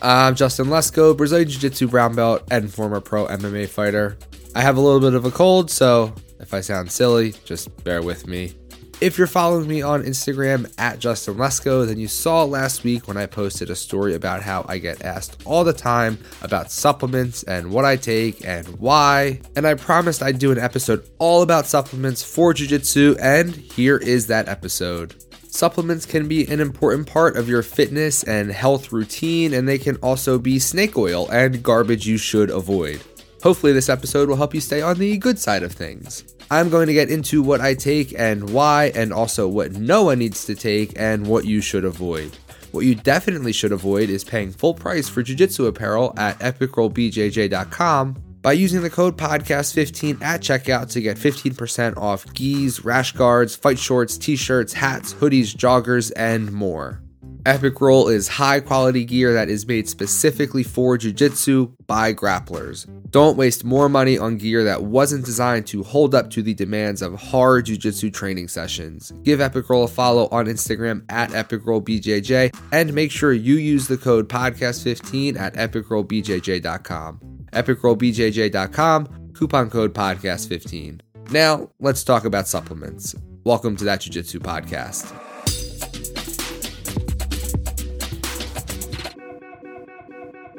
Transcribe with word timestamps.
I'm 0.00 0.36
Justin 0.36 0.66
Lesko, 0.66 1.16
Brazilian 1.16 1.48
Jiu 1.48 1.58
Jitsu 1.58 1.88
brown 1.88 2.14
belt 2.14 2.46
and 2.52 2.72
former 2.72 3.00
pro 3.00 3.26
MMA 3.26 3.68
fighter. 3.68 4.16
I 4.54 4.62
have 4.62 4.76
a 4.76 4.80
little 4.80 5.00
bit 5.00 5.14
of 5.14 5.24
a 5.24 5.30
cold, 5.30 5.70
so 5.70 6.14
if 6.38 6.54
I 6.54 6.60
sound 6.60 6.92
silly, 6.92 7.34
just 7.44 7.82
bear 7.82 8.00
with 8.00 8.26
me. 8.28 8.54
If 9.00 9.18
you're 9.18 9.26
following 9.26 9.68
me 9.68 9.82
on 9.82 10.02
Instagram 10.02 10.72
at 10.78 10.98
Justin 10.98 11.34
Lesko, 11.34 11.86
then 11.86 11.98
you 11.98 12.08
saw 12.08 12.44
last 12.44 12.84
week 12.84 13.06
when 13.08 13.16
I 13.16 13.26
posted 13.26 13.70
a 13.70 13.76
story 13.76 14.14
about 14.14 14.42
how 14.42 14.64
I 14.68 14.78
get 14.78 15.04
asked 15.04 15.42
all 15.44 15.62
the 15.64 15.72
time 15.72 16.18
about 16.42 16.70
supplements 16.70 17.42
and 17.44 17.70
what 17.70 17.84
I 17.84 17.96
take 17.96 18.44
and 18.44 18.66
why. 18.80 19.40
And 19.56 19.66
I 19.66 19.74
promised 19.74 20.22
I'd 20.22 20.38
do 20.38 20.52
an 20.52 20.58
episode 20.58 21.08
all 21.18 21.42
about 21.42 21.66
supplements 21.66 22.22
for 22.22 22.54
Jiu 22.54 22.66
Jitsu, 22.66 23.16
and 23.20 23.54
here 23.54 23.98
is 23.98 24.28
that 24.28 24.48
episode. 24.48 25.14
Supplements 25.58 26.06
can 26.06 26.28
be 26.28 26.46
an 26.46 26.60
important 26.60 27.08
part 27.08 27.36
of 27.36 27.48
your 27.48 27.64
fitness 27.64 28.22
and 28.22 28.52
health 28.52 28.92
routine, 28.92 29.52
and 29.52 29.66
they 29.66 29.76
can 29.76 29.96
also 29.96 30.38
be 30.38 30.60
snake 30.60 30.96
oil 30.96 31.28
and 31.30 31.64
garbage 31.64 32.06
you 32.06 32.16
should 32.16 32.48
avoid. 32.48 33.02
Hopefully, 33.42 33.72
this 33.72 33.88
episode 33.88 34.28
will 34.28 34.36
help 34.36 34.54
you 34.54 34.60
stay 34.60 34.82
on 34.82 35.00
the 35.00 35.18
good 35.18 35.36
side 35.36 35.64
of 35.64 35.72
things. 35.72 36.36
I'm 36.48 36.70
going 36.70 36.86
to 36.86 36.92
get 36.92 37.10
into 37.10 37.42
what 37.42 37.60
I 37.60 37.74
take 37.74 38.14
and 38.16 38.50
why, 38.50 38.92
and 38.94 39.12
also 39.12 39.48
what 39.48 39.72
no 39.72 40.04
one 40.04 40.20
needs 40.20 40.44
to 40.44 40.54
take 40.54 40.92
and 40.94 41.26
what 41.26 41.44
you 41.44 41.60
should 41.60 41.84
avoid. 41.84 42.36
What 42.70 42.84
you 42.84 42.94
definitely 42.94 43.52
should 43.52 43.72
avoid 43.72 44.10
is 44.10 44.22
paying 44.22 44.52
full 44.52 44.74
price 44.74 45.08
for 45.08 45.24
jiu-jitsu 45.24 45.66
apparel 45.66 46.14
at 46.16 46.38
epicrollbjj.com 46.38 48.27
by 48.40 48.52
using 48.52 48.82
the 48.82 48.90
code 48.90 49.16
podcast15 49.16 50.22
at 50.22 50.40
checkout 50.40 50.90
to 50.92 51.00
get 51.00 51.16
15% 51.16 51.96
off 51.96 52.32
gis, 52.34 52.84
rash 52.84 53.12
guards, 53.12 53.56
fight 53.56 53.78
shorts, 53.78 54.16
t-shirts, 54.18 54.72
hats, 54.72 55.14
hoodies, 55.14 55.54
joggers, 55.54 56.12
and 56.16 56.52
more. 56.52 57.02
Epic 57.46 57.80
Roll 57.80 58.08
is 58.08 58.28
high 58.28 58.60
quality 58.60 59.04
gear 59.04 59.32
that 59.32 59.48
is 59.48 59.66
made 59.66 59.88
specifically 59.88 60.62
for 60.62 60.98
jiu-jitsu 60.98 61.72
by 61.86 62.12
grapplers. 62.12 62.86
Don't 63.10 63.38
waste 63.38 63.64
more 63.64 63.88
money 63.88 64.18
on 64.18 64.36
gear 64.36 64.64
that 64.64 64.82
wasn't 64.82 65.24
designed 65.24 65.66
to 65.68 65.82
hold 65.82 66.14
up 66.14 66.28
to 66.30 66.42
the 66.42 66.52
demands 66.52 67.00
of 67.00 67.14
hard 67.14 67.64
jiu-jitsu 67.66 68.10
training 68.10 68.48
sessions. 68.48 69.12
Give 69.22 69.40
Epic 69.40 69.70
Roll 69.70 69.84
a 69.84 69.88
follow 69.88 70.28
on 70.28 70.44
Instagram 70.44 71.04
at 71.08 71.30
EpicRollBJJ 71.30 72.54
and 72.72 72.92
make 72.92 73.10
sure 73.10 73.32
you 73.32 73.54
use 73.54 73.88
the 73.88 73.96
code 73.96 74.28
podcast15 74.28 75.38
at 75.38 75.54
epicrollbjj.com. 75.54 77.37
epicrollbjj.com, 77.52 79.32
coupon 79.34 79.70
code 79.70 79.94
podcast15. 79.94 81.00
Now, 81.30 81.70
let's 81.80 82.04
talk 82.04 82.24
about 82.24 82.48
supplements. 82.48 83.14
Welcome 83.44 83.76
to 83.76 83.84
that 83.84 84.00
Jiu-Jitsu 84.00 84.40
podcast. 84.40 85.14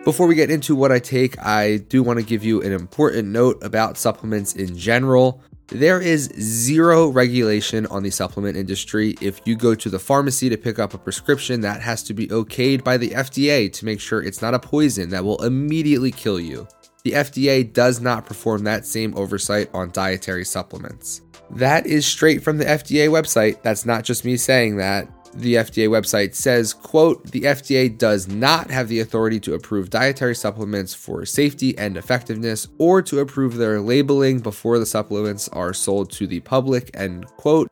Before 0.05 0.27
we 0.27 0.33
get 0.33 0.49
into 0.49 0.75
what 0.75 0.91
I 0.91 0.97
take, 0.99 1.37
I 1.39 1.77
do 1.77 2.01
want 2.01 2.19
to 2.19 2.25
give 2.25 2.43
you 2.43 2.61
an 2.63 2.71
important 2.71 3.27
note 3.27 3.61
about 3.63 3.97
supplements 3.97 4.55
in 4.55 4.75
general. 4.75 5.43
There 5.67 6.01
is 6.01 6.31
zero 6.39 7.09
regulation 7.09 7.85
on 7.87 8.01
the 8.01 8.09
supplement 8.09 8.57
industry. 8.57 9.15
If 9.21 9.39
you 9.45 9.55
go 9.55 9.75
to 9.75 9.89
the 9.89 9.99
pharmacy 9.99 10.49
to 10.49 10.57
pick 10.57 10.79
up 10.79 10.95
a 10.95 10.97
prescription, 10.97 11.61
that 11.61 11.81
has 11.81 12.01
to 12.03 12.15
be 12.15 12.27
okayed 12.29 12.83
by 12.83 12.97
the 12.97 13.09
FDA 13.09 13.71
to 13.73 13.85
make 13.85 13.99
sure 13.99 14.23
it's 14.23 14.41
not 14.41 14.55
a 14.55 14.59
poison 14.59 15.09
that 15.09 15.23
will 15.23 15.43
immediately 15.43 16.11
kill 16.11 16.39
you. 16.39 16.67
The 17.03 17.11
FDA 17.11 17.71
does 17.71 18.01
not 18.01 18.25
perform 18.25 18.63
that 18.63 18.85
same 18.85 19.15
oversight 19.15 19.69
on 19.73 19.91
dietary 19.91 20.45
supplements. 20.45 21.21
That 21.51 21.87
is 21.87 22.05
straight 22.05 22.43
from 22.43 22.57
the 22.57 22.65
FDA 22.65 23.09
website. 23.09 23.61
That's 23.61 23.85
not 23.85 24.03
just 24.03 24.25
me 24.25 24.37
saying 24.37 24.77
that 24.77 25.07
the 25.33 25.55
FDA 25.55 25.87
website 25.87 26.35
says, 26.35 26.73
quote, 26.73 27.23
the 27.31 27.41
FDA 27.41 27.95
does 27.95 28.27
not 28.27 28.69
have 28.71 28.87
the 28.87 28.99
authority 28.99 29.39
to 29.41 29.53
approve 29.53 29.89
dietary 29.89 30.35
supplements 30.35 30.93
for 30.93 31.25
safety 31.25 31.77
and 31.77 31.97
effectiveness 31.97 32.67
or 32.77 33.01
to 33.03 33.19
approve 33.19 33.55
their 33.55 33.79
labeling 33.79 34.39
before 34.39 34.79
the 34.79 34.85
supplements 34.85 35.47
are 35.49 35.73
sold 35.73 36.11
to 36.11 36.27
the 36.27 36.39
public, 36.41 36.89
end 36.93 37.25
quote. 37.37 37.69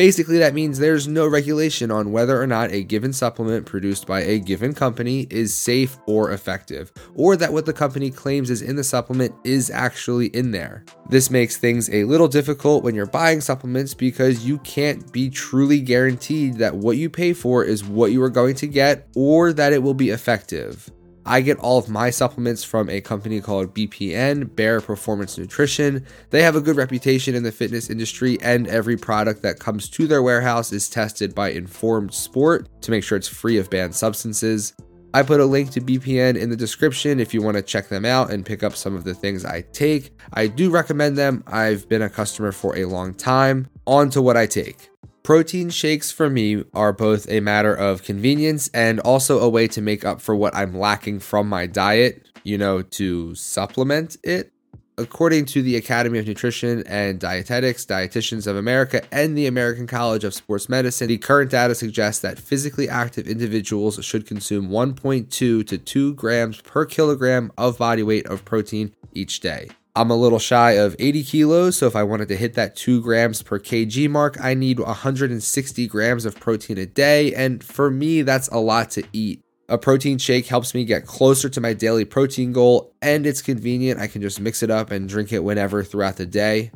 Basically, 0.00 0.38
that 0.38 0.54
means 0.54 0.78
there's 0.78 1.06
no 1.06 1.26
regulation 1.26 1.90
on 1.90 2.10
whether 2.10 2.40
or 2.40 2.46
not 2.46 2.72
a 2.72 2.82
given 2.82 3.12
supplement 3.12 3.66
produced 3.66 4.06
by 4.06 4.22
a 4.22 4.38
given 4.38 4.72
company 4.72 5.26
is 5.28 5.54
safe 5.54 5.98
or 6.06 6.32
effective, 6.32 6.90
or 7.14 7.36
that 7.36 7.52
what 7.52 7.66
the 7.66 7.74
company 7.74 8.10
claims 8.10 8.48
is 8.48 8.62
in 8.62 8.76
the 8.76 8.82
supplement 8.82 9.34
is 9.44 9.68
actually 9.68 10.28
in 10.28 10.52
there. 10.52 10.86
This 11.10 11.30
makes 11.30 11.58
things 11.58 11.90
a 11.90 12.04
little 12.04 12.28
difficult 12.28 12.82
when 12.82 12.94
you're 12.94 13.04
buying 13.04 13.42
supplements 13.42 13.92
because 13.92 14.42
you 14.42 14.56
can't 14.60 15.12
be 15.12 15.28
truly 15.28 15.82
guaranteed 15.82 16.54
that 16.54 16.74
what 16.74 16.96
you 16.96 17.10
pay 17.10 17.34
for 17.34 17.62
is 17.62 17.84
what 17.84 18.10
you 18.10 18.22
are 18.22 18.30
going 18.30 18.54
to 18.54 18.66
get 18.66 19.06
or 19.14 19.52
that 19.52 19.74
it 19.74 19.82
will 19.82 19.92
be 19.92 20.08
effective. 20.08 20.90
I 21.30 21.42
get 21.42 21.60
all 21.60 21.78
of 21.78 21.88
my 21.88 22.10
supplements 22.10 22.64
from 22.64 22.90
a 22.90 23.00
company 23.00 23.40
called 23.40 23.72
BPN, 23.72 24.56
Bare 24.56 24.80
Performance 24.80 25.38
Nutrition. 25.38 26.04
They 26.30 26.42
have 26.42 26.56
a 26.56 26.60
good 26.60 26.74
reputation 26.74 27.36
in 27.36 27.44
the 27.44 27.52
fitness 27.52 27.88
industry, 27.88 28.36
and 28.42 28.66
every 28.66 28.96
product 28.96 29.40
that 29.42 29.60
comes 29.60 29.88
to 29.90 30.08
their 30.08 30.24
warehouse 30.24 30.72
is 30.72 30.90
tested 30.90 31.32
by 31.32 31.52
Informed 31.52 32.12
Sport 32.12 32.66
to 32.82 32.90
make 32.90 33.04
sure 33.04 33.16
it's 33.16 33.28
free 33.28 33.58
of 33.58 33.70
banned 33.70 33.94
substances. 33.94 34.74
I 35.14 35.22
put 35.22 35.38
a 35.38 35.46
link 35.46 35.70
to 35.70 35.80
BPN 35.80 36.36
in 36.36 36.50
the 36.50 36.56
description 36.56 37.20
if 37.20 37.32
you 37.32 37.42
want 37.42 37.56
to 37.56 37.62
check 37.62 37.88
them 37.88 38.04
out 38.04 38.32
and 38.32 38.44
pick 38.44 38.64
up 38.64 38.74
some 38.74 38.96
of 38.96 39.04
the 39.04 39.14
things 39.14 39.44
I 39.44 39.60
take. 39.72 40.10
I 40.32 40.48
do 40.48 40.68
recommend 40.68 41.16
them. 41.16 41.44
I've 41.46 41.88
been 41.88 42.02
a 42.02 42.10
customer 42.10 42.50
for 42.50 42.76
a 42.76 42.86
long 42.86 43.14
time. 43.14 43.68
On 43.86 44.10
to 44.10 44.20
what 44.20 44.36
I 44.36 44.46
take. 44.46 44.89
Protein 45.22 45.68
shakes 45.68 46.10
for 46.10 46.30
me 46.30 46.64
are 46.72 46.92
both 46.92 47.28
a 47.28 47.40
matter 47.40 47.74
of 47.74 48.02
convenience 48.02 48.70
and 48.72 49.00
also 49.00 49.38
a 49.38 49.48
way 49.48 49.68
to 49.68 49.82
make 49.82 50.04
up 50.04 50.20
for 50.20 50.34
what 50.34 50.54
I'm 50.54 50.76
lacking 50.76 51.20
from 51.20 51.48
my 51.48 51.66
diet, 51.66 52.26
you 52.42 52.56
know, 52.56 52.82
to 52.82 53.34
supplement 53.34 54.16
it. 54.24 54.52
According 54.96 55.46
to 55.46 55.62
the 55.62 55.76
Academy 55.76 56.18
of 56.18 56.26
Nutrition 56.26 56.82
and 56.86 57.18
Dietetics, 57.18 57.86
Dietitians 57.86 58.46
of 58.46 58.56
America, 58.56 59.02
and 59.12 59.36
the 59.36 59.46
American 59.46 59.86
College 59.86 60.24
of 60.24 60.34
Sports 60.34 60.68
Medicine, 60.68 61.08
the 61.08 61.16
current 61.16 61.50
data 61.50 61.74
suggests 61.74 62.20
that 62.20 62.38
physically 62.38 62.88
active 62.88 63.26
individuals 63.26 64.02
should 64.04 64.26
consume 64.26 64.68
1.2 64.68 65.28
to 65.30 65.64
2 65.64 66.14
grams 66.14 66.60
per 66.60 66.84
kilogram 66.84 67.50
of 67.56 67.78
body 67.78 68.02
weight 68.02 68.26
of 68.26 68.44
protein 68.44 68.94
each 69.14 69.40
day. 69.40 69.70
I'm 69.96 70.10
a 70.10 70.16
little 70.16 70.38
shy 70.38 70.72
of 70.72 70.94
80 70.98 71.24
kilos, 71.24 71.76
so 71.76 71.86
if 71.86 71.96
I 71.96 72.04
wanted 72.04 72.28
to 72.28 72.36
hit 72.36 72.54
that 72.54 72.76
2 72.76 73.02
grams 73.02 73.42
per 73.42 73.58
kg 73.58 74.08
mark, 74.08 74.36
I 74.40 74.54
need 74.54 74.78
160 74.78 75.86
grams 75.88 76.24
of 76.24 76.38
protein 76.38 76.78
a 76.78 76.86
day, 76.86 77.34
and 77.34 77.62
for 77.62 77.90
me, 77.90 78.22
that's 78.22 78.48
a 78.48 78.58
lot 78.58 78.90
to 78.92 79.02
eat. 79.12 79.42
A 79.68 79.78
protein 79.78 80.18
shake 80.18 80.46
helps 80.46 80.74
me 80.74 80.84
get 80.84 81.06
closer 81.06 81.48
to 81.48 81.60
my 81.60 81.72
daily 81.72 82.04
protein 82.04 82.52
goal, 82.52 82.94
and 83.02 83.26
it's 83.26 83.42
convenient. 83.42 84.00
I 84.00 84.06
can 84.06 84.22
just 84.22 84.40
mix 84.40 84.62
it 84.62 84.70
up 84.70 84.90
and 84.90 85.08
drink 85.08 85.32
it 85.32 85.44
whenever 85.44 85.82
throughout 85.82 86.16
the 86.16 86.26
day. 86.26 86.70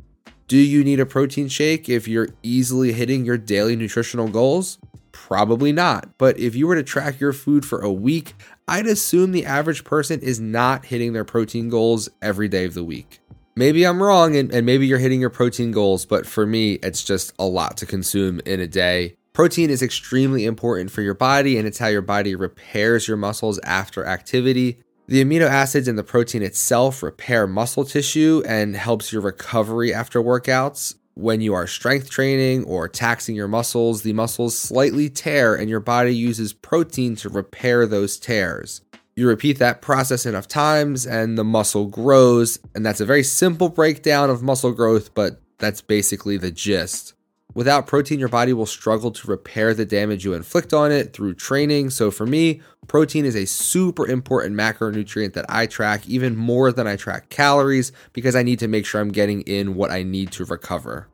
Do 0.47 0.59
you 0.59 0.84
need 0.84 1.00
a 1.00 1.06
protein 1.06 1.49
shake 1.49 1.88
if 1.88 2.06
you're 2.06 2.28
easily 2.43 2.93
hitting 2.93 3.25
your 3.25 3.38
daily 3.38 3.77
nutritional 3.77 4.28
goals? 4.28 4.78
Probably 5.10 5.72
not. 5.72 6.19
But 6.19 6.38
if 6.38 6.55
you 6.55 6.66
were 6.66 6.75
to 6.75 6.82
track 6.82 7.19
your 7.19 7.32
food 7.32 7.65
for 7.65 7.81
a 7.81 7.91
week, 7.91 8.34
I'd 8.69 8.87
assume 8.87 9.33
the 9.33 9.47
average 9.47 9.84
person 9.84 10.21
is 10.21 10.41
not 10.41 10.87
hitting 10.87 11.15
their 11.15 11.25
protein 11.25 11.71
goals 11.71 12.10
every 12.21 12.49
day 12.49 12.66
of 12.66 12.75
the 12.75 12.84
week. 12.84 13.21
Maybe 13.56 13.87
I'm 13.87 14.03
wrong 14.03 14.37
and, 14.37 14.53
and 14.53 14.66
maybe 14.66 14.87
you're 14.87 14.99
hitting 14.99 15.21
your 15.21 15.31
protein 15.31 15.71
goals, 15.71 16.04
but 16.04 16.27
for 16.27 16.44
me, 16.44 16.75
it's 16.75 17.04
just 17.04 17.33
a 17.38 17.47
lot 17.47 17.78
to 17.78 17.87
consume 17.87 18.41
in 18.44 18.60
a 18.60 18.66
day. 18.66 19.16
Protein 19.33 19.71
is 19.71 19.83
extremely 19.83 20.44
important 20.44 20.91
for 20.91 21.00
your 21.00 21.15
body 21.15 21.56
and 21.56 21.66
it's 21.66 21.78
how 21.78 21.87
your 21.87 22.03
body 22.03 22.34
repairs 22.34 23.09
your 23.09 23.16
muscles 23.16 23.59
after 23.60 24.04
activity. 24.04 24.84
The 25.06 25.22
amino 25.22 25.47
acids 25.47 25.87
in 25.87 25.97
the 25.97 26.03
protein 26.03 26.42
itself 26.42 27.03
repair 27.03 27.47
muscle 27.47 27.84
tissue 27.84 28.42
and 28.47 28.75
helps 28.75 29.12
your 29.12 29.20
recovery 29.20 29.92
after 29.92 30.19
workouts. 30.22 30.94
When 31.12 31.42
you 31.42 31.53
are 31.53 31.66
strength 31.66 32.09
training 32.09 32.65
or 32.65 32.88
taxing 32.88 33.37
your 33.37 33.47
muscles, 33.47 34.00
the 34.00 34.15
muscles 34.15 34.59
slightly 34.59 35.10
tear 35.10 35.54
and 35.54 35.69
your 35.69 35.81
body 35.81 36.16
uses 36.16 36.54
protein 36.54 37.16
to 37.16 37.28
repair 37.28 37.84
those 37.84 38.19
tears. 38.19 38.81
You 39.15 39.28
repeat 39.28 39.59
that 39.59 39.83
process 39.83 40.24
enough 40.24 40.48
times 40.48 41.06
and 41.06 41.36
the 41.36 41.45
muscle 41.45 41.84
grows, 41.84 42.59
and 42.74 42.84
that's 42.84 43.01
a 43.01 43.06
very 43.06 43.22
simple 43.22 43.68
breakdown 43.68 44.30
of 44.30 44.42
muscle 44.42 44.72
growth, 44.72 45.12
but 45.12 45.39
that's 45.59 45.83
basically 45.83 46.39
the 46.39 46.51
gist. 46.51 47.12
Without 47.54 47.86
protein, 47.86 48.18
your 48.18 48.28
body 48.28 48.53
will 48.53 48.66
struggle 48.66 49.12
to 49.12 49.28
repair 49.28 49.74
the 49.74 49.84
damage 49.84 50.24
you 50.24 50.34
inflict 50.34 50.74
on 50.74 50.91
it 50.91 51.12
through 51.12 51.34
training. 51.34 51.91
So, 51.91 52.10
for 52.10 52.27
me, 52.27 52.60
protein 52.89 53.24
is 53.24 53.36
a 53.36 53.47
super 53.47 54.06
important 54.09 54.56
macronutrient 54.56 55.34
that 55.34 55.47
I 55.48 55.66
track 55.66 56.09
even 56.09 56.36
more 56.36 56.72
than 56.72 56.89
I 56.89 56.97
track 56.97 57.28
calories 57.28 57.92
because 58.12 58.34
I 58.34 58.42
need 58.42 58.59
to 58.59 58.68
make 58.68 58.84
sure 58.84 59.01
I'm 59.01 59.12
getting 59.12 59.42
in 59.42 59.77
what 59.77 59.92
I 59.92 60.03
need 60.03 60.33
to 60.33 60.45
recover. 60.45 61.09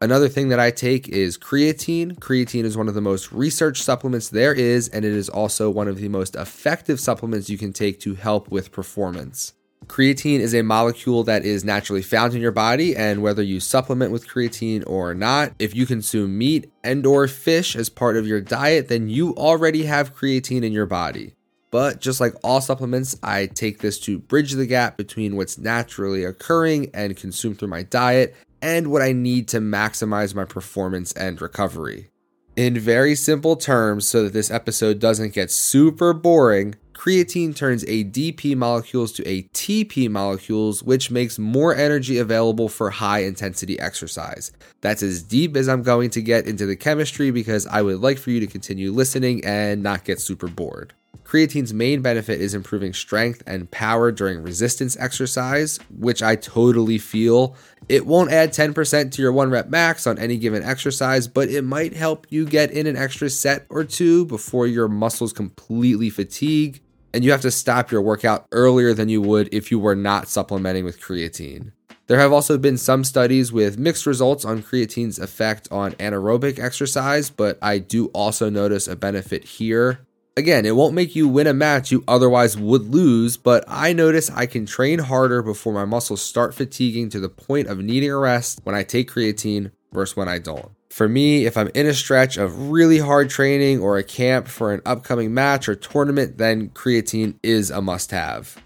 Another 0.00 0.28
thing 0.28 0.48
that 0.50 0.60
I 0.60 0.70
take 0.70 1.08
is 1.08 1.38
creatine. 1.38 2.18
Creatine 2.18 2.64
is 2.64 2.76
one 2.76 2.88
of 2.88 2.94
the 2.94 3.00
most 3.00 3.32
researched 3.32 3.82
supplements 3.82 4.28
there 4.28 4.52
is, 4.52 4.88
and 4.88 5.04
it 5.04 5.12
is 5.12 5.28
also 5.28 5.70
one 5.70 5.88
of 5.88 5.96
the 5.96 6.08
most 6.08 6.36
effective 6.36 7.00
supplements 7.00 7.48
you 7.48 7.58
can 7.58 7.72
take 7.72 8.00
to 8.00 8.14
help 8.14 8.50
with 8.50 8.70
performance. 8.70 9.54
Creatine 9.86 10.40
is 10.40 10.54
a 10.54 10.62
molecule 10.62 11.24
that 11.24 11.44
is 11.44 11.64
naturally 11.64 12.02
found 12.02 12.34
in 12.34 12.40
your 12.40 12.52
body 12.52 12.96
and 12.96 13.22
whether 13.22 13.42
you 13.42 13.60
supplement 13.60 14.10
with 14.12 14.28
creatine 14.28 14.82
or 14.86 15.14
not, 15.14 15.52
if 15.58 15.74
you 15.74 15.86
consume 15.86 16.38
meat 16.38 16.70
and 16.82 17.04
or 17.06 17.28
fish 17.28 17.76
as 17.76 17.88
part 17.88 18.16
of 18.16 18.26
your 18.26 18.40
diet, 18.40 18.88
then 18.88 19.08
you 19.08 19.34
already 19.36 19.84
have 19.84 20.14
creatine 20.14 20.64
in 20.64 20.72
your 20.72 20.86
body. 20.86 21.34
but 21.74 22.00
just 22.00 22.20
like 22.20 22.34
all 22.44 22.60
supplements, 22.60 23.18
I 23.20 23.46
take 23.46 23.80
this 23.80 23.98
to 24.02 24.20
bridge 24.20 24.52
the 24.52 24.64
gap 24.64 24.96
between 24.96 25.34
what's 25.34 25.58
naturally 25.58 26.22
occurring 26.22 26.88
and 26.94 27.16
consumed 27.16 27.58
through 27.58 27.66
my 27.66 27.82
diet 27.82 28.36
and 28.62 28.92
what 28.92 29.02
I 29.02 29.10
need 29.10 29.48
to 29.48 29.58
maximize 29.58 30.36
my 30.36 30.44
performance 30.44 31.10
and 31.14 31.42
recovery. 31.42 32.10
In 32.54 32.78
very 32.78 33.16
simple 33.16 33.56
terms, 33.56 34.06
so 34.06 34.22
that 34.22 34.32
this 34.32 34.52
episode 34.52 35.00
doesn't 35.00 35.34
get 35.34 35.50
super 35.50 36.12
boring, 36.12 36.76
creatine 36.94 37.54
turns 37.54 37.84
ADP 37.84 38.56
molecules 38.56 39.12
to 39.12 39.22
ATP 39.24 40.08
molecules, 40.08 40.82
which 40.82 41.10
makes 41.10 41.38
more 41.38 41.74
energy 41.74 42.18
available 42.18 42.68
for 42.68 42.90
high 42.90 43.20
intensity 43.20 43.78
exercise. 43.78 44.52
That's 44.80 45.02
as 45.02 45.22
deep 45.22 45.56
as 45.56 45.68
I'm 45.68 45.82
going 45.82 46.10
to 46.10 46.22
get 46.22 46.46
into 46.46 46.66
the 46.66 46.76
chemistry 46.76 47.30
because 47.30 47.66
I 47.66 47.82
would 47.82 48.00
like 48.00 48.18
for 48.18 48.30
you 48.30 48.40
to 48.40 48.46
continue 48.46 48.92
listening 48.92 49.44
and 49.44 49.82
not 49.82 50.04
get 50.04 50.20
super 50.20 50.48
bored. 50.48 50.94
Creatine's 51.24 51.72
main 51.72 52.02
benefit 52.02 52.40
is 52.40 52.54
improving 52.54 52.92
strength 52.92 53.42
and 53.46 53.70
power 53.70 54.12
during 54.12 54.42
resistance 54.42 54.96
exercise, 54.98 55.78
which 55.98 56.22
I 56.22 56.36
totally 56.36 56.98
feel. 56.98 57.56
It 57.88 58.06
won't 58.06 58.30
add 58.30 58.52
10% 58.52 59.10
to 59.10 59.22
your 59.22 59.32
one 59.32 59.50
rep 59.50 59.68
max 59.68 60.06
on 60.06 60.18
any 60.18 60.36
given 60.36 60.62
exercise, 60.62 61.26
but 61.26 61.48
it 61.48 61.62
might 61.62 61.94
help 61.94 62.26
you 62.30 62.44
get 62.44 62.70
in 62.70 62.86
an 62.86 62.96
extra 62.96 63.30
set 63.30 63.66
or 63.70 63.84
two 63.84 64.26
before 64.26 64.66
your 64.66 64.86
muscles 64.86 65.32
completely 65.32 66.10
fatigue 66.10 66.83
and 67.14 67.24
you 67.24 67.30
have 67.30 67.40
to 67.42 67.50
stop 67.50 67.92
your 67.92 68.02
workout 68.02 68.46
earlier 68.50 68.92
than 68.92 69.08
you 69.08 69.22
would 69.22 69.48
if 69.54 69.70
you 69.70 69.78
were 69.78 69.94
not 69.94 70.26
supplementing 70.26 70.84
with 70.84 71.00
creatine. 71.00 71.70
There 72.08 72.18
have 72.18 72.32
also 72.32 72.58
been 72.58 72.76
some 72.76 73.04
studies 73.04 73.52
with 73.52 73.78
mixed 73.78 74.04
results 74.04 74.44
on 74.44 74.64
creatine's 74.64 75.20
effect 75.20 75.68
on 75.70 75.92
anaerobic 75.92 76.58
exercise, 76.58 77.30
but 77.30 77.56
I 77.62 77.78
do 77.78 78.06
also 78.08 78.50
notice 78.50 78.88
a 78.88 78.96
benefit 78.96 79.44
here. 79.44 80.00
Again, 80.36 80.66
it 80.66 80.74
won't 80.74 80.94
make 80.94 81.14
you 81.14 81.28
win 81.28 81.46
a 81.46 81.54
match 81.54 81.92
you 81.92 82.02
otherwise 82.08 82.58
would 82.58 82.92
lose, 82.92 83.36
but 83.36 83.64
I 83.68 83.92
notice 83.92 84.28
I 84.28 84.46
can 84.46 84.66
train 84.66 84.98
harder 84.98 85.40
before 85.40 85.72
my 85.72 85.84
muscles 85.84 86.20
start 86.20 86.52
fatiguing 86.52 87.10
to 87.10 87.20
the 87.20 87.28
point 87.28 87.68
of 87.68 87.78
needing 87.78 88.10
a 88.10 88.18
rest 88.18 88.58
when 88.64 88.74
I 88.74 88.82
take 88.82 89.12
creatine 89.12 89.70
versus 89.92 90.16
when 90.16 90.28
I 90.28 90.40
don't. 90.40 90.72
For 90.94 91.08
me, 91.08 91.44
if 91.44 91.56
I'm 91.56 91.72
in 91.74 91.88
a 91.88 91.92
stretch 91.92 92.36
of 92.36 92.70
really 92.70 93.00
hard 93.00 93.28
training 93.28 93.80
or 93.80 93.98
a 93.98 94.04
camp 94.04 94.46
for 94.46 94.72
an 94.72 94.80
upcoming 94.86 95.34
match 95.34 95.68
or 95.68 95.74
tournament, 95.74 96.38
then 96.38 96.68
creatine 96.68 97.34
is 97.42 97.68
a 97.68 97.82
must 97.82 98.12
have. 98.12 98.62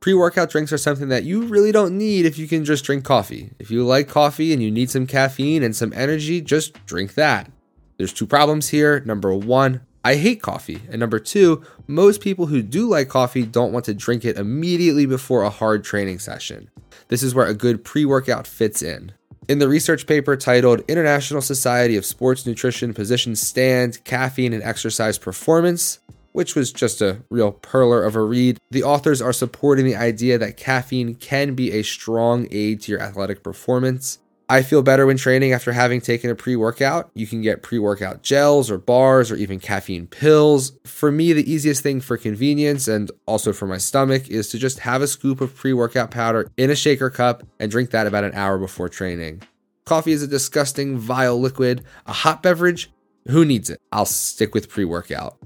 Pre 0.00 0.14
workout 0.14 0.48
drinks 0.48 0.72
are 0.72 0.78
something 0.78 1.08
that 1.08 1.24
you 1.24 1.42
really 1.42 1.70
don't 1.70 1.98
need 1.98 2.24
if 2.24 2.38
you 2.38 2.48
can 2.48 2.64
just 2.64 2.86
drink 2.86 3.04
coffee. 3.04 3.50
If 3.58 3.70
you 3.70 3.84
like 3.84 4.08
coffee 4.08 4.54
and 4.54 4.62
you 4.62 4.70
need 4.70 4.88
some 4.88 5.06
caffeine 5.06 5.62
and 5.62 5.76
some 5.76 5.92
energy, 5.92 6.40
just 6.40 6.82
drink 6.86 7.12
that. 7.12 7.52
There's 7.98 8.14
two 8.14 8.26
problems 8.26 8.70
here. 8.70 9.00
Number 9.00 9.34
one, 9.34 9.82
I 10.02 10.14
hate 10.14 10.40
coffee. 10.40 10.80
And 10.88 10.98
number 10.98 11.18
two, 11.18 11.62
most 11.86 12.22
people 12.22 12.46
who 12.46 12.62
do 12.62 12.88
like 12.88 13.10
coffee 13.10 13.44
don't 13.44 13.74
want 13.74 13.84
to 13.84 13.92
drink 13.92 14.24
it 14.24 14.38
immediately 14.38 15.04
before 15.04 15.42
a 15.42 15.50
hard 15.50 15.84
training 15.84 16.20
session. 16.20 16.70
This 17.08 17.22
is 17.22 17.34
where 17.34 17.46
a 17.46 17.52
good 17.52 17.84
pre 17.84 18.06
workout 18.06 18.46
fits 18.46 18.80
in. 18.80 19.12
In 19.52 19.58
the 19.58 19.68
research 19.68 20.06
paper 20.06 20.34
titled 20.34 20.80
International 20.88 21.42
Society 21.42 21.98
of 21.98 22.06
Sports 22.06 22.46
Nutrition 22.46 22.94
Position 22.94 23.36
Stand 23.36 24.02
Caffeine 24.02 24.54
and 24.54 24.62
Exercise 24.62 25.18
Performance, 25.18 25.98
which 26.32 26.54
was 26.54 26.72
just 26.72 27.02
a 27.02 27.18
real 27.28 27.52
perler 27.52 28.06
of 28.06 28.16
a 28.16 28.22
read, 28.22 28.56
the 28.70 28.82
authors 28.82 29.20
are 29.20 29.34
supporting 29.34 29.84
the 29.84 29.94
idea 29.94 30.38
that 30.38 30.56
caffeine 30.56 31.14
can 31.14 31.54
be 31.54 31.70
a 31.72 31.82
strong 31.82 32.48
aid 32.50 32.80
to 32.80 32.92
your 32.92 33.02
athletic 33.02 33.42
performance. 33.42 34.20
I 34.52 34.60
feel 34.60 34.82
better 34.82 35.06
when 35.06 35.16
training 35.16 35.54
after 35.54 35.72
having 35.72 36.02
taken 36.02 36.28
a 36.28 36.34
pre 36.34 36.56
workout. 36.56 37.10
You 37.14 37.26
can 37.26 37.40
get 37.40 37.62
pre 37.62 37.78
workout 37.78 38.22
gels 38.22 38.70
or 38.70 38.76
bars 38.76 39.30
or 39.30 39.36
even 39.36 39.58
caffeine 39.58 40.06
pills. 40.06 40.72
For 40.84 41.10
me, 41.10 41.32
the 41.32 41.50
easiest 41.50 41.82
thing 41.82 42.02
for 42.02 42.18
convenience 42.18 42.86
and 42.86 43.10
also 43.24 43.54
for 43.54 43.66
my 43.66 43.78
stomach 43.78 44.28
is 44.28 44.50
to 44.50 44.58
just 44.58 44.80
have 44.80 45.00
a 45.00 45.06
scoop 45.06 45.40
of 45.40 45.54
pre 45.54 45.72
workout 45.72 46.10
powder 46.10 46.50
in 46.58 46.68
a 46.68 46.76
shaker 46.76 47.08
cup 47.08 47.44
and 47.58 47.70
drink 47.70 47.92
that 47.92 48.06
about 48.06 48.24
an 48.24 48.34
hour 48.34 48.58
before 48.58 48.90
training. 48.90 49.40
Coffee 49.86 50.12
is 50.12 50.22
a 50.22 50.26
disgusting, 50.26 50.98
vile 50.98 51.40
liquid. 51.40 51.82
A 52.04 52.12
hot 52.12 52.42
beverage? 52.42 52.90
Who 53.28 53.46
needs 53.46 53.70
it? 53.70 53.80
I'll 53.90 54.04
stick 54.04 54.52
with 54.52 54.68
pre 54.68 54.84
workout. 54.84 55.38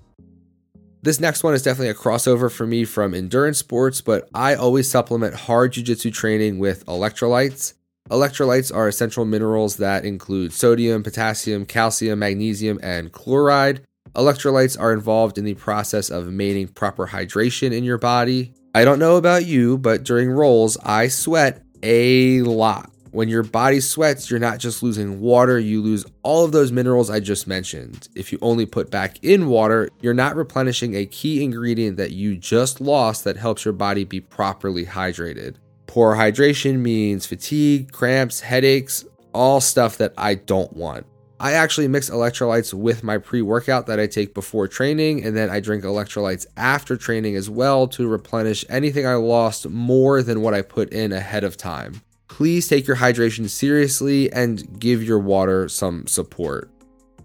This 1.02 1.20
next 1.20 1.44
one 1.44 1.54
is 1.54 1.62
definitely 1.62 1.90
a 1.90 1.94
crossover 1.94 2.50
for 2.50 2.66
me 2.66 2.84
from 2.84 3.14
endurance 3.14 3.58
sports, 3.58 4.00
but 4.00 4.28
I 4.34 4.56
always 4.56 4.90
supplement 4.90 5.34
hard 5.34 5.74
jiu-jitsu 5.74 6.10
training 6.10 6.58
with 6.58 6.84
electrolytes. 6.86 7.74
Electrolytes 8.10 8.72
are 8.72 8.86
essential 8.86 9.24
minerals 9.24 9.76
that 9.76 10.04
include 10.04 10.52
sodium, 10.52 11.02
potassium, 11.02 11.66
calcium, 11.66 12.20
magnesium, 12.20 12.78
and 12.82 13.10
chloride. 13.12 13.82
Electrolytes 14.14 14.78
are 14.78 14.92
involved 14.92 15.38
in 15.38 15.44
the 15.44 15.54
process 15.54 16.08
of 16.08 16.28
maintaining 16.28 16.68
proper 16.68 17.08
hydration 17.08 17.72
in 17.72 17.82
your 17.82 17.98
body. 17.98 18.52
I 18.74 18.84
don't 18.84 19.00
know 19.00 19.16
about 19.16 19.44
you, 19.46 19.76
but 19.76 20.04
during 20.04 20.30
rolls, 20.30 20.76
I 20.84 21.08
sweat 21.08 21.62
a 21.82 22.42
lot. 22.42 22.90
When 23.10 23.28
your 23.28 23.42
body 23.42 23.80
sweats, 23.80 24.30
you're 24.30 24.38
not 24.38 24.58
just 24.58 24.82
losing 24.82 25.20
water, 25.20 25.58
you 25.58 25.82
lose 25.82 26.04
all 26.22 26.44
of 26.44 26.52
those 26.52 26.70
minerals 26.70 27.10
I 27.10 27.18
just 27.18 27.46
mentioned. 27.46 28.08
If 28.14 28.30
you 28.30 28.38
only 28.40 28.66
put 28.66 28.90
back 28.90 29.18
in 29.24 29.48
water, 29.48 29.88
you're 30.00 30.14
not 30.14 30.36
replenishing 30.36 30.94
a 30.94 31.06
key 31.06 31.42
ingredient 31.42 31.96
that 31.96 32.12
you 32.12 32.36
just 32.36 32.80
lost 32.80 33.24
that 33.24 33.36
helps 33.36 33.64
your 33.64 33.72
body 33.72 34.04
be 34.04 34.20
properly 34.20 34.84
hydrated. 34.84 35.56
Poor 35.96 36.14
hydration 36.14 36.80
means 36.80 37.24
fatigue, 37.24 37.90
cramps, 37.90 38.40
headaches, 38.40 39.06
all 39.32 39.62
stuff 39.62 39.96
that 39.96 40.12
I 40.18 40.34
don't 40.34 40.70
want. 40.74 41.06
I 41.40 41.52
actually 41.52 41.88
mix 41.88 42.10
electrolytes 42.10 42.74
with 42.74 43.02
my 43.02 43.16
pre 43.16 43.40
workout 43.40 43.86
that 43.86 43.98
I 43.98 44.06
take 44.06 44.34
before 44.34 44.68
training, 44.68 45.24
and 45.24 45.34
then 45.34 45.48
I 45.48 45.58
drink 45.58 45.84
electrolytes 45.84 46.44
after 46.58 46.98
training 46.98 47.34
as 47.36 47.48
well 47.48 47.88
to 47.88 48.06
replenish 48.08 48.62
anything 48.68 49.06
I 49.06 49.14
lost 49.14 49.70
more 49.70 50.22
than 50.22 50.42
what 50.42 50.52
I 50.52 50.60
put 50.60 50.92
in 50.92 51.12
ahead 51.12 51.44
of 51.44 51.56
time. 51.56 52.02
Please 52.28 52.68
take 52.68 52.86
your 52.86 52.96
hydration 52.96 53.48
seriously 53.48 54.30
and 54.34 54.78
give 54.78 55.02
your 55.02 55.18
water 55.18 55.66
some 55.66 56.06
support. 56.06 56.70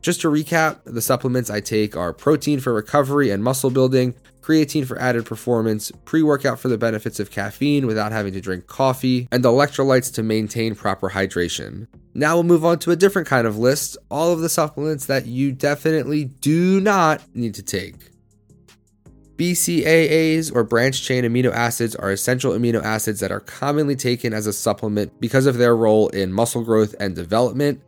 Just 0.02 0.22
to 0.22 0.30
recap, 0.30 0.80
the 0.86 1.02
supplements 1.02 1.50
I 1.50 1.60
take 1.60 1.98
are 1.98 2.14
protein 2.14 2.62
for 2.62 2.74
recovery 2.74 3.32
and 3.32 3.44
muscle 3.44 3.70
building, 3.70 4.16
creatine 4.42 4.86
for 4.86 5.00
added 5.00 5.26
performance, 5.26 5.92
pre 6.06 6.24
workout 6.24 6.60
for 6.60 6.68
the 6.68 6.78
benefits 6.78 7.20
of 7.20 7.32
caffeine 7.32 7.88
without 7.88 8.12
having 8.12 8.34
to 8.34 8.42
drink 8.42 8.68
coffee, 8.68 9.28
and 9.32 9.44
electrolytes 9.44 10.14
to 10.16 10.24
maintain 10.24 10.76
proper 10.76 11.10
hydration. 11.12 11.88
Now 12.14 12.36
we'll 12.36 12.44
move 12.44 12.66
on 12.66 12.80
to 12.80 12.92
a 12.92 12.96
different 12.96 13.28
kind 13.28 13.48
of 13.48 13.58
list 13.58 13.98
all 14.10 14.34
of 14.34 14.40
the 14.40 14.50
supplements 14.50 15.06
that 15.06 15.26
you 15.26 15.52
definitely 15.52 16.26
do 16.26 16.82
not 16.82 17.22
need 17.34 17.56
to 17.56 17.64
take. 17.64 18.12
BCAAs 19.42 20.54
or 20.54 20.64
branch 20.64 21.02
chain 21.02 21.24
amino 21.24 21.52
acids 21.52 21.96
are 21.96 22.12
essential 22.12 22.54
amino 22.54 22.84
acids 22.84 23.20
that 23.22 23.32
are 23.32 23.40
commonly 23.40 23.96
taken 23.96 24.34
as 24.34 24.46
a 24.46 24.54
supplement 24.54 25.20
because 25.20 25.48
of 25.48 25.58
their 25.58 25.76
role 25.76 26.10
in 26.10 26.32
muscle 26.32 26.64
growth 26.64 26.94
and 27.00 27.16
development. 27.16 27.82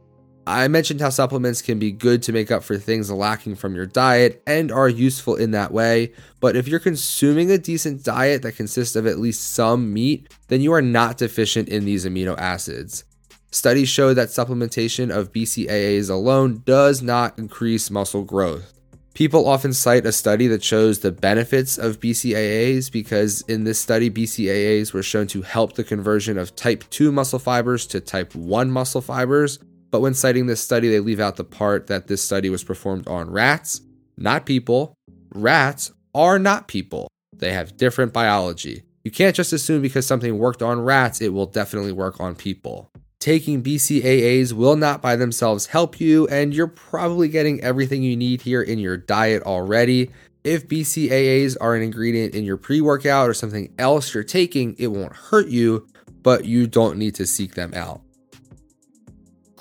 I 0.45 0.67
mentioned 0.67 0.99
how 0.99 1.09
supplements 1.09 1.61
can 1.61 1.79
be 1.79 1.91
good 1.91 2.21
to 2.23 2.33
make 2.33 2.51
up 2.51 2.63
for 2.63 2.77
things 2.77 3.09
lacking 3.09 3.55
from 3.55 3.75
your 3.75 3.85
diet 3.85 4.43
and 4.45 4.73
are 4.73 4.89
useful 4.89 5.37
in 5.37 5.51
that 5.51 5.71
way. 5.71 6.11
But 6.41 6.57
if 6.57 6.67
you're 6.67 6.81
consuming 6.81 7.49
a 7.49 7.57
decent 7.57 8.03
diet 8.03 8.41
that 8.41 8.57
consists 8.57 8.97
of 8.97 9.07
at 9.07 9.19
least 9.19 9.53
some 9.53 9.93
meat, 9.93 10.27
then 10.49 10.59
you 10.59 10.73
are 10.73 10.81
not 10.81 11.17
deficient 11.17 11.69
in 11.69 11.85
these 11.85 12.05
amino 12.05 12.37
acids. 12.37 13.05
Studies 13.51 13.87
show 13.87 14.13
that 14.13 14.29
supplementation 14.29 15.15
of 15.15 15.31
BCAAs 15.31 16.09
alone 16.09 16.61
does 16.65 17.01
not 17.01 17.39
increase 17.39 17.89
muscle 17.89 18.23
growth. 18.23 18.73
People 19.13 19.47
often 19.47 19.71
cite 19.71 20.07
a 20.07 20.11
study 20.11 20.47
that 20.47 20.63
shows 20.63 20.99
the 20.99 21.11
benefits 21.11 21.77
of 21.77 21.99
BCAAs 21.99 22.91
because 22.91 23.41
in 23.43 23.63
this 23.63 23.79
study, 23.79 24.09
BCAAs 24.09 24.91
were 24.91 25.03
shown 25.03 25.27
to 25.27 25.43
help 25.43 25.73
the 25.73 25.83
conversion 25.83 26.37
of 26.37 26.55
type 26.55 26.83
2 26.89 27.11
muscle 27.11 27.39
fibers 27.39 27.85
to 27.87 28.01
type 28.01 28.33
1 28.33 28.71
muscle 28.71 29.01
fibers, 29.01 29.59
but 29.93 30.01
when 30.01 30.15
citing 30.15 30.47
this 30.47 30.59
study, 30.59 30.89
they 30.89 30.99
leave 30.99 31.19
out 31.19 31.35
the 31.35 31.43
part 31.43 31.85
that 31.85 32.07
this 32.07 32.23
study 32.23 32.49
was 32.49 32.63
performed 32.63 33.07
on 33.07 33.29
rats, 33.29 33.79
not 34.17 34.43
people. 34.43 34.95
Rats 35.35 35.91
are 36.15 36.39
not 36.39 36.67
people, 36.67 37.09
they 37.31 37.53
have 37.53 37.77
different 37.77 38.11
biology. 38.11 38.81
You 39.03 39.11
can't 39.11 39.35
just 39.35 39.53
assume 39.53 39.83
because 39.83 40.07
something 40.07 40.39
worked 40.39 40.63
on 40.63 40.81
rats, 40.81 41.21
it 41.21 41.31
will 41.31 41.45
definitely 41.45 41.91
work 41.91 42.19
on 42.19 42.33
people. 42.33 42.89
Taking 43.19 43.61
BCAAs 43.61 44.53
will 44.53 44.75
not 44.75 44.99
by 44.99 45.15
themselves 45.15 45.67
help 45.67 45.99
you, 45.99 46.27
and 46.27 46.55
you're 46.55 46.65
probably 46.65 47.27
getting 47.27 47.61
everything 47.61 48.01
you 48.01 48.17
need 48.17 48.41
here 48.41 48.63
in 48.63 48.79
your 48.79 48.97
diet 48.97 49.43
already. 49.43 50.09
If 50.43 50.67
BCAAs 50.67 51.55
are 51.61 51.75
an 51.75 51.83
ingredient 51.83 52.33
in 52.33 52.45
your 52.45 52.57
pre 52.57 52.81
workout 52.81 53.29
or 53.29 53.35
something 53.35 53.71
else 53.77 54.15
you're 54.15 54.23
taking, 54.23 54.75
it 54.79 54.87
won't 54.87 55.13
hurt 55.13 55.49
you, 55.49 55.85
but 56.23 56.45
you 56.45 56.65
don't 56.65 56.97
need 56.97 57.13
to 57.13 57.27
seek 57.27 57.53
them 57.53 57.75
out. 57.75 58.01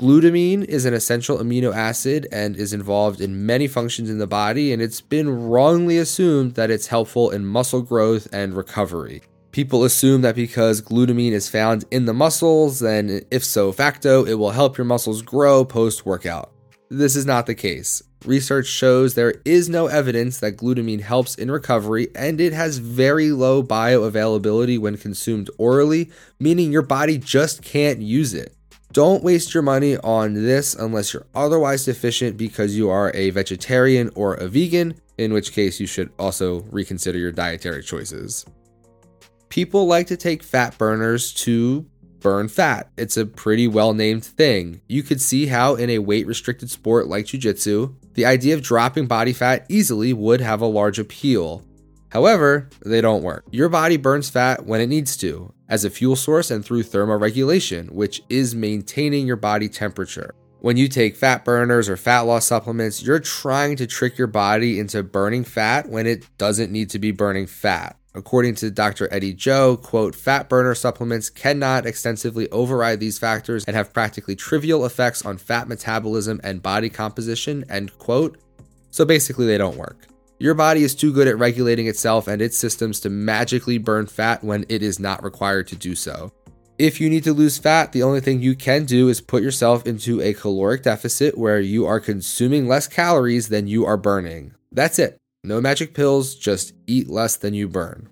Glutamine 0.03 0.65
is 0.65 0.85
an 0.85 0.95
essential 0.95 1.39
amino 1.39 1.73
acid 1.73 2.27
and 2.33 2.57
is 2.57 2.73
involved 2.73 3.21
in 3.21 3.47
many 3.47 3.69
functions 3.69 4.11
in 4.11 4.19
the 4.19 4.27
body, 4.27 4.73
and 4.73 4.83
it's 4.83 5.01
been 5.01 5.31
wrongly 5.31 5.97
assumed 5.97 6.57
that 6.57 6.73
it's 6.73 6.89
helpful 6.89 7.31
in 7.31 7.47
muscle 7.47 7.83
growth 7.83 8.27
and 8.33 8.53
recovery. 8.53 9.23
People 9.53 9.85
assume 9.85 10.23
that 10.23 10.35
because 10.35 10.83
glutamine 10.83 11.31
is 11.31 11.49
found 11.49 11.85
in 11.93 12.07
the 12.07 12.13
muscles, 12.13 12.81
then 12.81 13.21
if 13.31 13.45
so 13.45 13.71
facto, 13.71 14.25
it 14.25 14.35
will 14.35 14.51
help 14.51 14.77
your 14.77 14.87
muscles 14.87 15.23
grow 15.23 15.65
post 15.65 16.05
workout. 16.05 16.51
This 16.89 17.15
is 17.15 17.25
not 17.25 17.47
the 17.47 17.55
case. 17.55 18.03
research 18.25 18.67
shows 18.67 19.15
there 19.15 19.41
is 19.45 19.69
no 19.69 19.87
evidence 19.87 20.41
that 20.41 20.57
glutamine 20.57 21.03
helps 21.03 21.37
in 21.37 21.49
recovery, 21.49 22.09
and 22.17 22.41
it 22.41 22.53
has 22.53 22.79
very 22.79 23.31
low 23.31 23.63
bioavailability 23.63 24.81
when 24.81 24.97
consumed 24.97 25.49
orally, 25.59 26.11
meaning 26.41 26.73
your 26.73 26.83
body 26.83 27.19
just 27.19 27.63
can't 27.63 28.01
use 28.01 28.35
it. 28.35 28.53
Don't 28.93 29.25
waste 29.25 29.55
your 29.55 29.63
money 29.63 29.97
on 29.97 30.35
this 30.35 30.75
unless 30.75 31.15
you're 31.15 31.27
otherwise 31.35 31.87
deficient 31.87 32.37
because 32.37 32.77
you 32.77 32.91
are 32.91 33.11
a 33.15 33.31
vegetarian 33.31 34.11
or 34.15 34.35
a 34.35 34.49
vegan, 34.49 35.01
in 35.17 35.33
which 35.33 35.53
case 35.53 35.81
you 35.81 35.87
should 35.87 36.11
also 36.19 36.61
reconsider 36.71 37.19
your 37.19 37.33
dietary 37.33 37.83
choices. 37.83 38.45
People 39.49 39.87
like 39.87 40.09
to 40.09 40.17
take 40.19 40.43
fat 40.43 40.77
burners 40.77 41.33
to 41.33 41.87
burn 42.21 42.49
fat. 42.49 42.91
It's 42.99 43.17
a 43.17 43.25
pretty 43.25 43.67
well 43.67 43.95
named 43.95 44.27
thing. 44.27 44.83
You 44.89 45.03
could 45.03 45.23
see 45.23 45.47
how, 45.47 45.75
in 45.75 45.89
a 45.89 45.99
weight 45.99 46.27
restricted 46.27 46.71
sport 46.71 47.07
like 47.07 47.27
Jiu 47.27 47.41
Jitsu, 47.41 47.95
the 48.13 48.27
idea 48.27 48.55
of 48.55 48.63
dropping 48.63 49.07
body 49.07 49.33
fat 49.33 49.65
easily 49.71 50.13
would 50.13 50.43
have 50.43 50.61
a 50.61 50.67
large 50.67 50.99
appeal. 50.99 51.65
However, 52.13 52.69
they 52.85 53.01
don't 53.01 53.23
work. 53.23 53.47
Your 53.51 53.71
body 53.71 53.97
burns 53.97 54.29
fat 54.29 54.67
when 54.67 54.83
it 54.83 54.89
needs 54.89 55.17
to, 55.17 55.55
as 55.71 55.83
a 55.83 55.91
fuel 55.91 56.15
source 56.15 56.51
and 56.51 56.63
through 56.63 56.83
thermoregulation, 56.83 57.91
which 57.91 58.23
is 58.29 58.55
maintaining 58.55 59.27
your 59.27 59.37
body 59.37 59.67
temperature. 59.67 60.35
When 60.61 60.77
you 60.77 60.89
take 60.89 61.17
fat 61.17 61.43
burners 61.43 61.89
or 61.89 61.97
fat 61.97 62.21
loss 62.21 62.45
supplements, 62.45 63.03
you're 63.03 63.19
trying 63.19 63.77
to 63.77 63.87
trick 63.87 64.19
your 64.19 64.27
body 64.27 64.79
into 64.79 65.03
burning 65.03 65.43
fat 65.43 65.89
when 65.89 66.07
it 66.07 66.27
doesn't 66.37 66.71
need 66.71 66.91
to 66.91 66.99
be 66.99 67.13
burning 67.13 67.47
fat. 67.47 67.97
According 68.15 68.57
to 68.57 68.71
Dr. 68.71 69.09
Eddie 69.11 69.33
Jo, 69.33 69.79
quote, 69.79 70.15
fat 70.15 70.51
burner 70.51 70.75
supplements 70.75 71.31
cannot 71.31 71.87
extensively 71.87 72.47
override 72.51 73.01
these 73.01 73.19
factors 73.19 73.65
and 73.65 73.75
have 73.75 73.95
practically 73.95 74.37
trivial 74.37 74.85
effects 74.85 75.25
on 75.25 75.39
fat 75.39 75.67
metabolism 75.67 76.43
and 76.45 76.63
body 76.63 76.91
composition, 76.91 77.65
end 77.71 77.97
quote. 77.97 78.37
So 78.91 79.07
basically, 79.07 79.47
they 79.47 79.57
don't 79.57 79.79
work. 79.79 80.12
Your 80.43 80.55
body 80.55 80.83
is 80.83 80.97
too 80.97 81.13
good 81.13 81.29
at 81.29 81.39
regulating 81.39 81.87
itself 81.87 82.27
and 82.27 82.43
its 82.43 82.59
systems 82.59 82.99
to 82.99 83.11
magically 83.11 83.79
burn 83.79 84.07
fat 84.09 84.43
when 84.43 84.67
it 84.69 84.83
is 84.83 84.99
not 84.99 85.23
required 85.23 85.69
to 85.69 85.77
do 85.77 85.95
so. 85.95 86.33
If 86.81 87.01
you 87.01 87.09
need 87.09 87.23
to 87.23 87.33
lose 87.33 87.59
fat, 87.59 87.93
the 87.93 88.03
only 88.03 88.19
thing 88.19 88.43
you 88.43 88.57
can 88.57 88.85
do 88.85 89.09
is 89.09 89.21
put 89.21 89.45
yourself 89.45 89.87
into 89.87 90.21
a 90.21 90.35
caloric 90.35 90.83
deficit 90.83 91.39
where 91.39 91.61
you 91.61 91.87
are 91.87 92.01
consuming 92.01 92.67
less 92.67 92.89
calories 92.89 93.51
than 93.51 93.69
you 93.69 93.87
are 93.87 93.97
burning. 93.97 94.53
That's 94.73 94.99
it. 94.99 95.17
No 95.45 95.61
magic 95.61 95.95
pills, 95.95 96.35
just 96.35 96.73
eat 96.89 97.09
less 97.09 97.37
than 97.37 97.55
you 97.55 97.69
burn. 97.69 98.09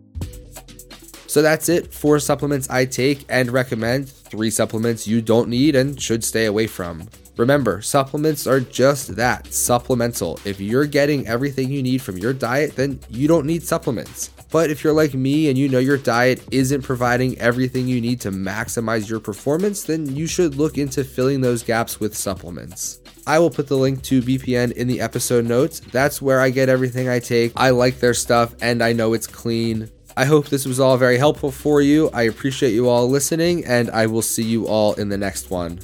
So 1.26 1.42
that's 1.42 1.68
it 1.68 1.92
for 1.92 2.20
supplements 2.20 2.70
I 2.70 2.84
take 2.84 3.24
and 3.28 3.50
recommend. 3.50 4.08
Three 4.08 4.52
supplements 4.52 5.04
you 5.04 5.20
don't 5.20 5.48
need 5.48 5.74
and 5.74 6.00
should 6.00 6.22
stay 6.22 6.44
away 6.44 6.68
from. 6.68 7.08
Remember, 7.40 7.80
supplements 7.80 8.46
are 8.46 8.60
just 8.60 9.16
that 9.16 9.50
supplemental. 9.50 10.38
If 10.44 10.60
you're 10.60 10.84
getting 10.84 11.26
everything 11.26 11.70
you 11.70 11.82
need 11.82 12.02
from 12.02 12.18
your 12.18 12.34
diet, 12.34 12.76
then 12.76 13.00
you 13.08 13.28
don't 13.28 13.46
need 13.46 13.62
supplements. 13.62 14.28
But 14.50 14.68
if 14.68 14.84
you're 14.84 14.92
like 14.92 15.14
me 15.14 15.48
and 15.48 15.56
you 15.56 15.66
know 15.66 15.78
your 15.78 15.96
diet 15.96 16.46
isn't 16.50 16.82
providing 16.82 17.38
everything 17.38 17.88
you 17.88 17.98
need 17.98 18.20
to 18.20 18.30
maximize 18.30 19.08
your 19.08 19.20
performance, 19.20 19.84
then 19.84 20.14
you 20.14 20.26
should 20.26 20.56
look 20.56 20.76
into 20.76 21.02
filling 21.02 21.40
those 21.40 21.62
gaps 21.62 21.98
with 21.98 22.14
supplements. 22.14 23.00
I 23.26 23.38
will 23.38 23.48
put 23.48 23.68
the 23.68 23.78
link 23.78 24.02
to 24.02 24.20
BPN 24.20 24.72
in 24.72 24.86
the 24.86 25.00
episode 25.00 25.46
notes. 25.46 25.80
That's 25.80 26.20
where 26.20 26.40
I 26.40 26.50
get 26.50 26.68
everything 26.68 27.08
I 27.08 27.20
take. 27.20 27.52
I 27.56 27.70
like 27.70 28.00
their 28.00 28.12
stuff 28.12 28.54
and 28.60 28.82
I 28.82 28.92
know 28.92 29.14
it's 29.14 29.26
clean. 29.26 29.90
I 30.14 30.26
hope 30.26 30.50
this 30.50 30.66
was 30.66 30.78
all 30.78 30.98
very 30.98 31.16
helpful 31.16 31.50
for 31.50 31.80
you. 31.80 32.10
I 32.12 32.24
appreciate 32.24 32.74
you 32.74 32.90
all 32.90 33.08
listening, 33.08 33.64
and 33.64 33.90
I 33.90 34.06
will 34.06 34.20
see 34.20 34.42
you 34.42 34.66
all 34.66 34.92
in 34.94 35.08
the 35.08 35.16
next 35.16 35.48
one. 35.48 35.78